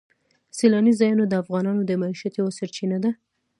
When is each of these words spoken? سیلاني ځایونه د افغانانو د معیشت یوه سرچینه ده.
سیلاني 0.57 0.93
ځایونه 0.99 1.23
د 1.27 1.33
افغانانو 1.43 1.81
د 1.85 1.91
معیشت 2.01 2.33
یوه 2.39 2.51
سرچینه 2.59 2.97
ده. 3.03 3.11